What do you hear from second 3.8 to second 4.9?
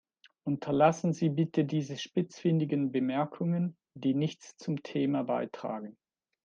die nichts zum